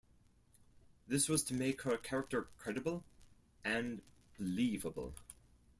This 1.07 1.29
was 1.29 1.43
to 1.43 1.53
make 1.53 1.83
her 1.83 1.95
character 1.95 2.47
credible 2.57 3.03
and 3.63 4.01
believable. 4.39 5.13